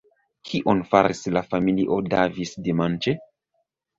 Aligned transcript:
Kion 0.51 0.79
faris 0.93 1.19
la 1.35 1.43
familio 1.51 1.99
Davis 2.13 2.53
dimanĉe? 2.69 3.13